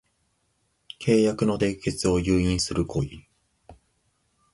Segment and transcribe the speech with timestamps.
[0.99, 3.09] 契約の締結を誘引する行為